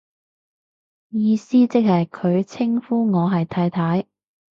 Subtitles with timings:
[1.09, 4.07] 意思即係佢稱呼我係太太